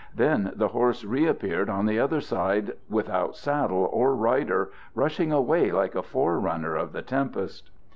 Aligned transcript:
Then 0.15 0.53
the 0.55 0.69
horse 0.69 1.05
reappeared 1.05 1.69
on 1.69 1.85
the 1.85 1.99
other 1.99 2.21
side, 2.21 2.71
without 2.89 3.35
saddle 3.37 3.87
or 3.93 4.15
rider, 4.15 4.71
rushing 4.95 5.31
away 5.31 5.71
like 5.71 5.93
a 5.93 6.01
forerunner 6.01 6.73
of 6.75 6.91
the 6.91 7.03
tempest. 7.03 7.69